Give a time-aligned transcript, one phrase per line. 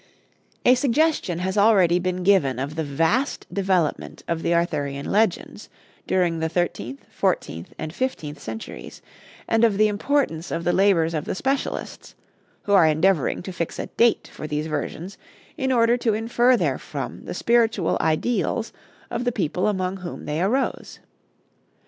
[0.65, 5.69] A suggestion has already been given of the vast development of the Arthurian legends
[6.07, 9.03] during the thirteenth, fourteenth, and fifteenth centuries,
[9.47, 12.15] and of the importance of the labors of the specialists,
[12.63, 15.19] who are endeavoring to fix a date for these versions
[15.55, 18.73] in order to infer therefrom the spiritual ideals
[19.11, 20.97] of the people among whom they arose.